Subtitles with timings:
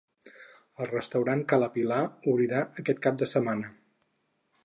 [0.83, 1.99] El restaurant Ca La Pilar
[2.33, 3.71] obrirà aquest cap de setmana.